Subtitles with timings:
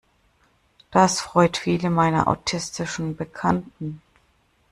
[0.89, 4.01] Das freut viele meiner autistischen Bekannten.